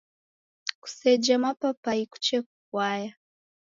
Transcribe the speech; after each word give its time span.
Kuseje 0.81 1.33
mapaipai 1.43 2.03
kuche 2.11 2.37
fwaya. 2.47 3.11